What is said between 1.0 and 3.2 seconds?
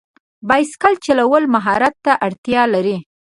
چلول مهارت ته اړتیا لري.